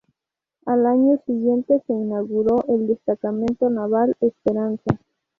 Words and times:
Al 0.65 0.87
año 0.87 1.19
siguiente 1.27 1.79
se 1.85 1.93
inauguró 1.93 2.65
el 2.69 2.87
Destacamento 2.87 3.69
Naval 3.69 4.15
Esperanza. 4.19 4.97